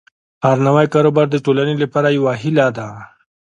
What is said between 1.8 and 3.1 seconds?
لپاره یوه هیله ده.